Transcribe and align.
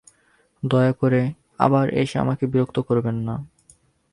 দয়া 0.63 0.93
করে 0.93 1.21
আবার 1.57 1.85
এসে 1.93 2.15
আমাকে 2.19 2.43
বিরক্ত 2.47 2.77
করবেন 2.79 3.17
না। 3.27 3.35